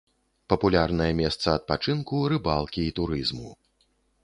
Папулярнае 0.53 1.09
месца 1.19 1.47
адпачынку, 1.59 2.23
рыбалкі 2.35 2.81
і 2.89 2.95
турызму. 3.01 3.49